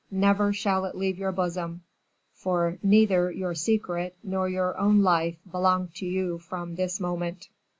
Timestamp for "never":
0.09-0.51